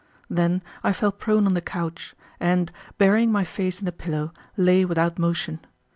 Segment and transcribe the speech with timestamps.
[0.31, 4.83] Then I fell prone on the couch, and, burying my face in the pillow, lay
[4.83, 5.59] without motion.